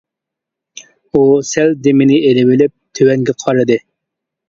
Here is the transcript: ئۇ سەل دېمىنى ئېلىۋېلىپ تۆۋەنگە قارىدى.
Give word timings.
ئۇ 1.11 1.21
سەل 1.51 1.77
دېمىنى 1.89 2.19
ئېلىۋېلىپ 2.25 2.77
تۆۋەنگە 3.01 3.41
قارىدى. 3.47 3.83